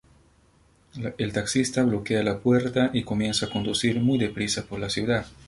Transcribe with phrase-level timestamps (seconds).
[1.19, 5.27] El taxista bloquea la puerta y comienza a conducir muy deprisa por la ciudad.